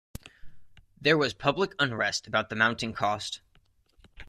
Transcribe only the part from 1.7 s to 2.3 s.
unrest